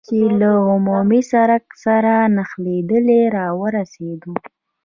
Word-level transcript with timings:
چې 0.07 0.17
له 0.41 0.51
عمومي 0.69 1.21
سړک 1.31 1.65
سره 1.85 2.13
نښلېدل 2.35 3.05
را 3.37 3.47
ورسېدو. 3.61 4.33